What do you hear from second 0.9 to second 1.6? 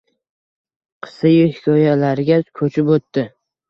Qissayu